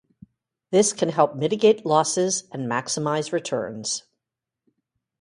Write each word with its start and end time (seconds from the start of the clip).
This 0.71 0.93
can 0.93 1.09
help 1.09 1.35
mitigate 1.35 1.85
losses 1.85 2.45
and 2.51 2.67
maximize 2.67 3.31
returns. 3.31 4.01